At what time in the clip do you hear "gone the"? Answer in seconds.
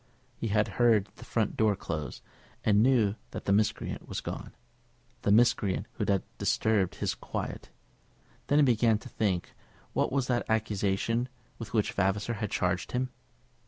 4.19-5.31